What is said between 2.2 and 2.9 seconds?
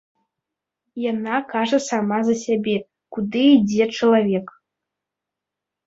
за сябе,